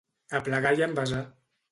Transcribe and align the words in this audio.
Aplegar 0.37 0.71
i 0.79 0.85
envasar. 0.85 1.21